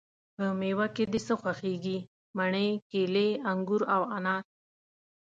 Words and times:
په 0.35 0.45
میوه 0.59 0.87
کی 0.95 1.03
د 1.13 1.15
څه 1.25 1.33
خوښیږی؟ 1.41 1.97
مڼې، 2.37 2.67
کیلې، 2.91 3.27
انګور 3.51 3.81
او 3.95 4.01
انار 4.15 4.43